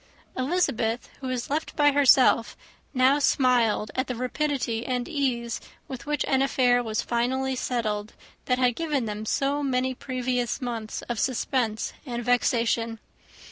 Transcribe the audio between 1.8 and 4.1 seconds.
herself, now smiled at